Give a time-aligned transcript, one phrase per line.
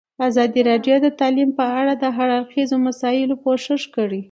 [0.27, 4.19] ازادي راډیو د تعلیم په اړه د هر اړخیزو مسایلو پوښښ کړی.